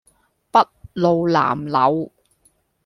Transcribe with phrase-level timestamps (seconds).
[0.51, 2.09] 篳路藍縷